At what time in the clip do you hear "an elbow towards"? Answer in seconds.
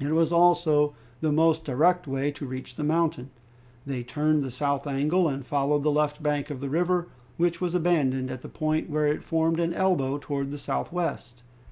9.60-10.50